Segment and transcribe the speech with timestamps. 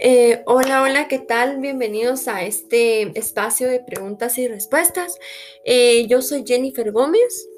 [0.00, 1.58] Eh, hola, hola, ¿qué tal?
[1.58, 5.18] Bienvenidos a este espacio de preguntas y respuestas.
[5.64, 7.48] Eh, yo soy Jennifer Gómez.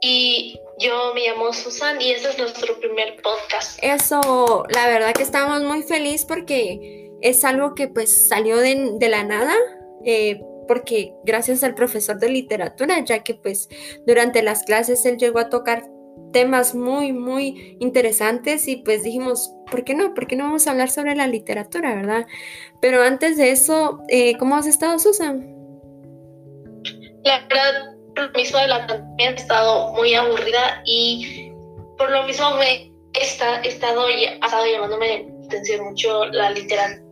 [0.00, 3.78] Y yo me llamo Susan y este es nuestro primer podcast.
[3.82, 9.08] Eso, la verdad que estamos muy felices porque es algo que pues salió de, de
[9.08, 9.54] la nada.
[10.04, 13.68] Eh, porque gracias al profesor de literatura, ya que pues
[14.06, 15.82] durante las clases él llegó a tocar
[16.32, 20.14] temas muy, muy interesantes y pues dijimos, ¿por qué no?
[20.14, 22.26] ¿Por qué no vamos a hablar sobre la literatura, verdad?
[22.80, 25.54] Pero antes de eso, eh, ¿cómo has estado, Susan?
[27.24, 31.52] La verdad, por lo mismo de la pandemia he estado muy aburrida y
[31.98, 37.10] por lo mismo me he estado, ha estado llamándome la atención mucho la literatura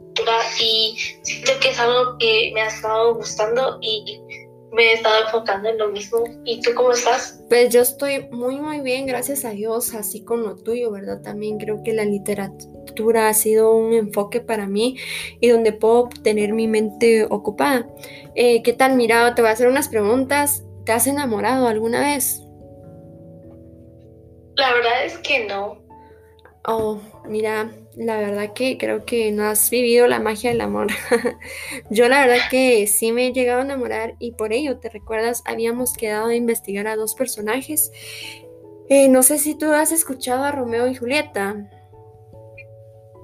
[0.61, 4.21] y siento que es algo que me ha estado gustando y
[4.73, 6.25] me he estado enfocando en lo mismo.
[6.45, 7.43] ¿Y tú cómo estás?
[7.49, 11.23] Pues yo estoy muy, muy bien, gracias a Dios, así con lo tuyo, ¿verdad?
[11.23, 14.97] También creo que la literatura ha sido un enfoque para mí
[15.41, 17.89] y donde puedo tener mi mente ocupada.
[18.35, 19.35] Eh, ¿Qué tal, mirado?
[19.35, 20.65] Te voy a hacer unas preguntas.
[20.85, 22.43] ¿Te has enamorado alguna vez?
[24.57, 25.88] La verdad es que no.
[26.71, 30.89] Oh, mira, la verdad que creo que no has vivido la magia del amor.
[31.91, 35.43] Yo la verdad que sí me he llegado a enamorar y por ello, ¿te recuerdas?
[35.47, 37.91] Habíamos quedado a investigar a dos personajes.
[38.91, 41.71] Eh, no sé si tú has escuchado a Romeo y Julieta.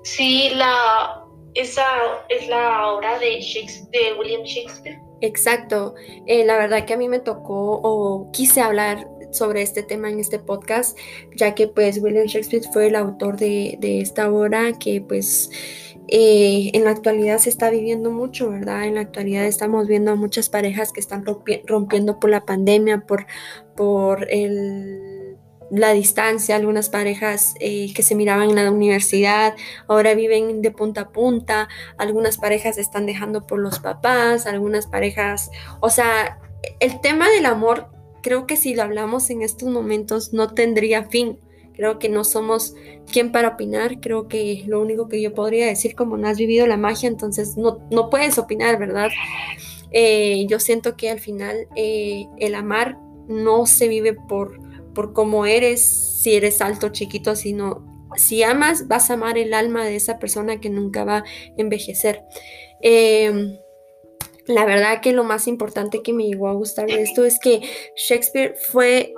[0.05, 1.85] Sí, la, esa
[2.31, 3.45] es la obra de,
[3.91, 4.99] de William Shakespeare.
[5.21, 5.95] Exacto.
[6.27, 10.21] Eh, la verdad que a mí me tocó o quise hablar sobre este tema en
[10.21, 10.97] este podcast,
[11.35, 15.51] ya que pues William Shakespeare fue el autor de, esta obra que pues
[16.09, 18.85] eh, en la actualidad se está viviendo mucho, ¿verdad?
[18.85, 21.25] En la actualidad estamos viendo a muchas parejas que están
[21.67, 23.27] rompiendo por la pandemia, por,
[23.77, 24.27] por
[25.71, 29.55] la distancia, algunas parejas eh, que se miraban en la universidad,
[29.89, 35.51] ahora viven de punta a punta, algunas parejas están dejando por los papás, algunas parejas,
[35.81, 36.39] o sea,
[36.81, 37.89] el tema del amor
[38.25, 41.39] creo que si lo hablamos en estos momentos no tendría fin.
[41.75, 42.75] Creo que no somos
[43.13, 44.01] quien para opinar.
[44.01, 47.57] Creo que lo único que yo podría decir, como no has vivido la magia, entonces
[47.57, 49.11] no, no puedes opinar, ¿verdad?
[49.91, 52.97] Eh, yo siento que al final eh, el amar
[53.29, 54.59] no se vive por,
[54.95, 57.85] por cómo eres, si eres alto chiquito, sino
[58.17, 61.25] si amas, vas a amar el alma de esa persona que nunca va a
[61.59, 62.23] envejecer.
[62.81, 63.59] Eh,
[64.47, 67.63] la verdad que lo más importante que me llegó a gustar de esto es que
[67.97, 69.15] Shakespeare fue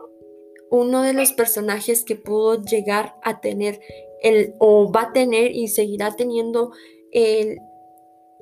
[0.71, 3.81] uno de los personajes que pudo llegar a tener
[4.23, 6.73] el, o va a tener y seguirá teniendo
[7.13, 7.59] el,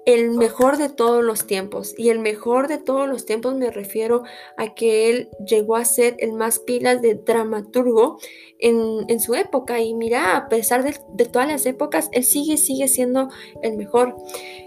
[0.07, 1.95] el mejor de todos los tiempos.
[1.97, 4.23] Y el mejor de todos los tiempos me refiero
[4.57, 8.19] a que él llegó a ser el más pilas de dramaturgo
[8.59, 9.81] en, su época.
[9.81, 13.29] Y mira, a pesar de, todas las épocas, él sigue, sigue siendo
[13.63, 14.17] el mejor.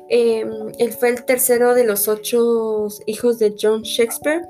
[0.09, 0.49] Em,
[0.79, 4.41] él fue el tercero de los ocho hijos de John Shakespeare.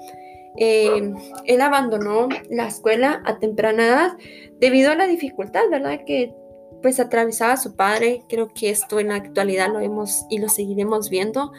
[0.58, 1.16] Em,
[1.46, 4.18] él abandonó la escuela a temprana edad
[4.60, 6.02] debido a la dificultad, ¿verdad?
[6.06, 6.34] Que
[6.82, 8.24] pues atravesaba a su padre.
[8.30, 11.52] Creo que esto en la actualidad lo vemos y lo seguiremos viendo.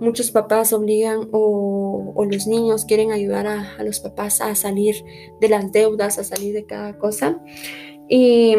[0.00, 4.96] Muchos papás obligan o, los niños quieren ayudar a, los papás a salir
[5.40, 7.40] de las deudas, a salir de cada cosa.
[8.08, 8.56] Y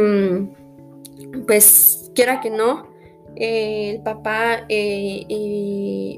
[1.46, 2.88] pues quiera que no,
[3.36, 5.26] eh, el papá, eh,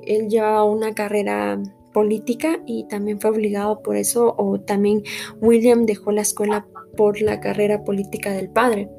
[0.05, 1.59] él llevaba una carrera
[1.93, 5.01] política y también fue obligado por eso, o también
[5.41, 8.89] William dejó la escuela por la carrera política del padre.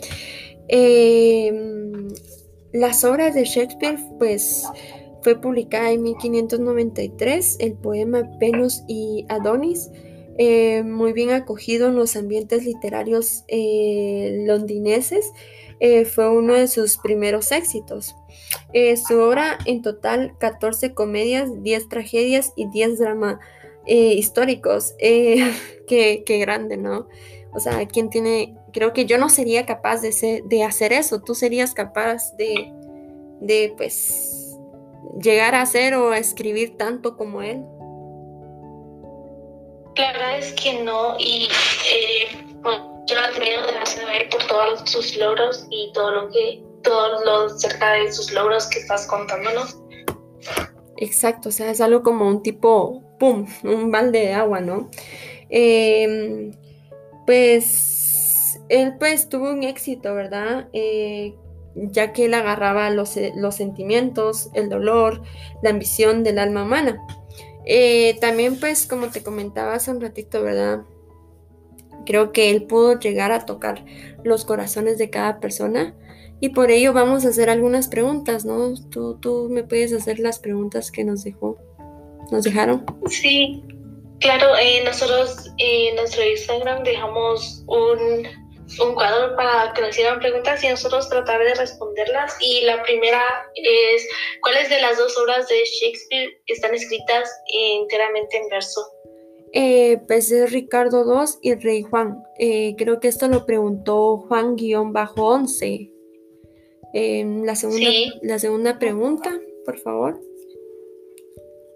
[0.68, 2.08] Em,
[2.72, 4.64] las obras de Shakespeare, pues
[5.22, 9.90] fue publicada en 1593 el poema Venus y Adonis,
[10.38, 15.32] eh, muy bien acogido en los ambientes literarios eh, londineses,
[15.80, 18.14] eh, fue uno de sus primeros éxitos.
[19.08, 23.38] su obra en total 14 comedias, 10 tragedias y 10 dramas
[23.86, 24.94] históricos.
[24.98, 27.08] qué, qué grande, ¿no?
[27.52, 31.20] O sea, ¿quién tiene creo que yo no sería capaz de, de hacer eso.
[31.20, 32.72] Tú serías capaz de,
[33.40, 34.56] de, pues,
[35.20, 37.64] llegar a hacer o a escribir tanto como él.
[39.96, 41.48] La verdad es que no, y
[41.92, 42.28] eh,
[43.06, 47.60] yo la admiro demasiado a por todos sus logros y todo lo que, todos los
[47.60, 49.76] cerca de sus logros que estás contándonos.
[50.98, 54.88] Exacto, o sea, es algo como un tipo, pum, un balde de agua, ¿no?
[55.48, 56.52] Em,
[57.28, 60.70] pues él pues tuvo un éxito, ¿verdad?
[60.72, 61.34] Eh,
[61.74, 65.20] ya que él agarraba los, eh, los, sentimientos, el dolor,
[65.62, 66.98] la ambición del alma humana.
[67.66, 70.84] Eh, también pues como te comentaba hace un ratito, ¿verdad?
[72.06, 73.84] Creo que él pudo llegar a tocar
[74.24, 75.94] los corazones de cada persona
[76.40, 78.72] Y por ello vamos a hacer algunas preguntas, ¿no?
[78.88, 81.58] Tú, tú me puedes hacer las preguntas que nos dejó,
[82.32, 82.86] nos dejaron.
[83.10, 83.62] Sí,
[84.20, 88.26] claro, eh, nosotros en nuestro Instagram dejamos un,
[88.80, 92.36] un cuadro para que nos hicieran preguntas y nosotros tratar de responderlas.
[92.40, 93.22] Y la primera
[93.54, 94.08] es,
[94.42, 98.80] ¿cuáles de las dos obras de Shakespeare están escritas enteramente en verso?
[99.52, 102.22] Eh, pues es Ricardo II y Rey Juan.
[102.38, 105.92] Eh, creo que esto lo preguntó Juan-11.
[106.94, 107.90] Em, la, segunda,
[108.22, 110.20] la segunda pregunta, por favor.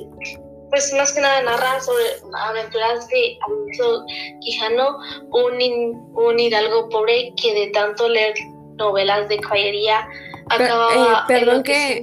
[0.70, 2.05] pues más que nada narra sobre
[2.35, 4.05] aventuras de Alonso
[4.41, 4.99] Quijano,
[5.31, 8.35] un, un hidalgo pobre que de tanto leer
[8.76, 10.09] novelas de caballería
[10.49, 10.94] acababa...
[10.94, 12.03] Eh, perdón, que,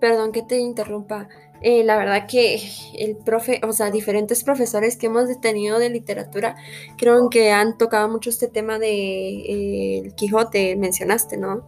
[0.00, 1.28] perdón que te interrumpa.
[1.62, 2.60] Eh, la verdad que
[2.98, 6.54] el profe, o sea, diferentes profesores que hemos tenido de literatura,
[6.98, 11.64] creo que han tocado mucho este tema de eh, el Quijote, mencionaste, ¿no?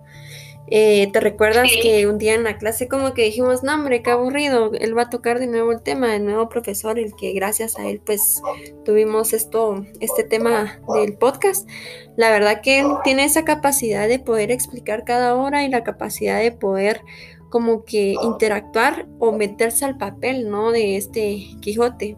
[0.71, 4.11] Eh, ¿Te recuerdas que un día en la clase como que dijimos, no hombre, qué
[4.11, 7.79] aburrido, él va a tocar de nuevo el tema, el nuevo profesor, el que gracias
[7.79, 8.43] a él pues
[8.85, 11.69] tuvimos esto, este tema del podcast.
[12.17, 16.39] La verdad que él tiene esa capacidad de poder explicar cada hora y la capacidad
[16.39, 17.01] de poder
[17.49, 20.71] como que interactuar o meterse al papel, ¿no?
[20.71, 22.17] De este Quijote.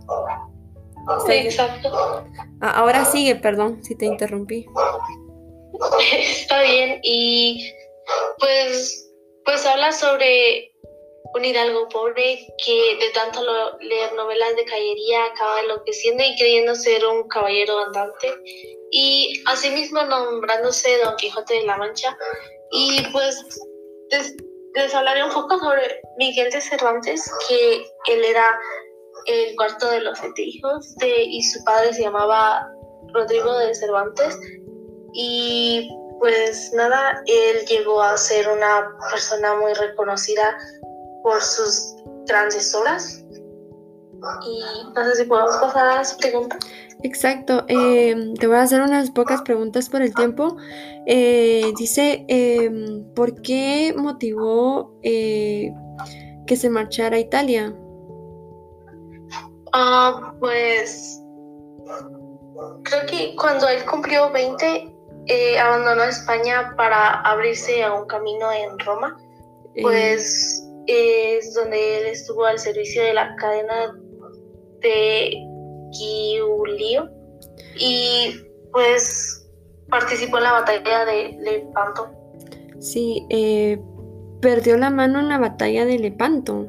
[1.26, 2.25] Sí, exacto.
[2.61, 4.67] Ah, ahora sigue, perdón si te interrumpí.
[6.12, 7.73] Está bien, y
[8.39, 9.12] pues,
[9.45, 10.73] pues habla sobre
[11.35, 13.41] un hidalgo pobre que de tanto
[13.81, 18.35] leer novelas de caballería acaba enloqueciendo y creyendo ser un caballero andante
[18.91, 22.17] y asimismo nombrándose Don Quijote de la Mancha
[22.73, 23.45] y pues
[24.75, 28.47] les hablaré un poco sobre Miguel de Cervantes, que él era
[29.27, 32.67] el cuarto de los siete hijos de, y su padre se llamaba
[33.12, 34.39] Rodrigo de Cervantes.
[35.12, 35.90] Y
[36.21, 40.57] pues nada, él llegó a ser una persona muy reconocida
[41.23, 41.97] por sus
[42.27, 43.25] grandes obras.
[44.47, 44.62] Y
[44.95, 46.59] no sé si podemos pasar a las preguntas.
[47.03, 50.59] Exacto, em, te voy a hacer unas pocas preguntas por el tiempo.
[51.07, 55.73] Eh, dice, em, ¿por qué motivó eh,
[56.47, 57.75] que se marchara a Italia?
[59.73, 61.23] Ah, pues
[62.83, 64.95] creo que cuando él cumplió 20,
[65.30, 69.16] eh, abandonó España para abrirse a un camino en Roma,
[69.80, 73.96] pues es donde él estuvo al servicio de la cadena
[74.80, 75.37] de
[75.92, 77.08] Giulio
[77.78, 78.34] y
[78.72, 79.49] pues
[79.88, 82.10] participó en la batalla de Lepanto.
[82.80, 83.80] Sí, eh,
[84.40, 86.66] perdió la mano en la batalla de Lepanto.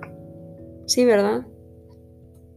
[0.85, 1.47] Sí, ¿verdad?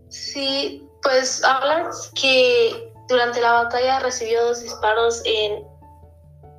[0.09, 5.65] Sí, pues hablan que durante la batalla recibió dos disparos en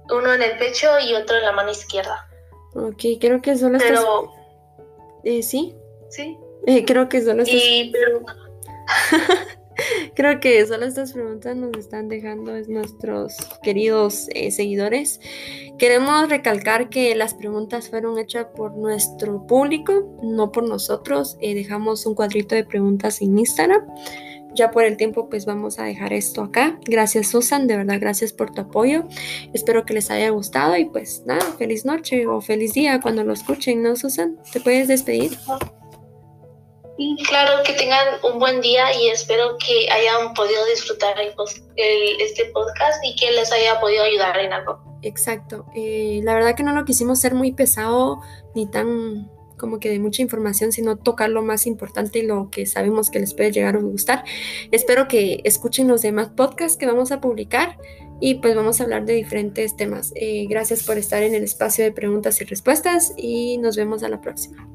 [0.09, 2.27] uno en el pecho y otro en la mano izquierda.
[2.73, 4.31] Ok, creo que solo pero,
[5.23, 5.75] eh, ¿Sí?
[6.09, 6.37] Sí.
[6.67, 7.61] Eh, creo que solo estás...
[7.61, 8.21] Y, pero...
[10.15, 15.19] Creo que solo estas preguntas nos están dejando nuestros queridos eh, seguidores.
[15.77, 21.37] Queremos recalcar que las preguntas fueron hechas por nuestro público, no por nosotros.
[21.41, 23.85] Dejamos un cuadrito de preguntas en Instagram
[24.55, 26.79] ya por el tiempo pues vamos a dejar esto acá.
[26.85, 29.03] Gracias Susan, de verdad gracias por tu apoyo.
[29.53, 33.33] Espero que les haya gustado y pues nada, feliz noche o feliz día cuando lo
[33.33, 34.37] escuchen, ¿no Susan?
[34.51, 35.37] ¿Te puedes despedir?
[37.27, 41.15] Claro, que tengan un buen día y espero que hayan podido disfrutar
[41.75, 44.79] este podcast y que les haya podido ayudar en algo.
[45.01, 45.65] Exacto.
[45.75, 48.21] Eh, la verdad que no lo quisimos ser muy pesado
[48.55, 52.65] ni tan como que de mucha información, sino tocar lo más importante y lo que
[52.65, 54.23] sabemos que les puede llegar a gustar.
[54.71, 57.77] Espero que escuchen los demás podcasts que vamos a publicar
[58.19, 60.11] y pues vamos a hablar de diferentes temas.
[60.15, 64.09] Eh, gracias por estar en el espacio de preguntas y respuestas y nos vemos a
[64.09, 64.67] la próxima.